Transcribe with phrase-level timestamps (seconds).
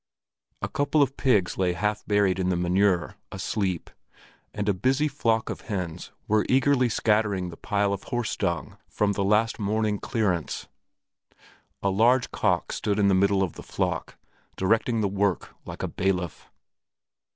[0.63, 3.91] A couple of pigs lay half buried in the manure, asleep,
[4.51, 9.11] and a busy flock of hens were eagerly scattering the pile of horse dung from
[9.11, 10.67] the last morning clearance.
[11.83, 14.17] A large cock stood in the middle of the flock,
[14.55, 16.49] directing the work like a bailiff.